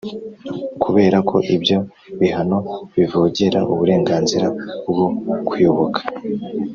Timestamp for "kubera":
0.83-1.17